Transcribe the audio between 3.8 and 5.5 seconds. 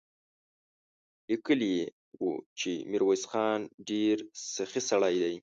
ډېر سخي سړی دی.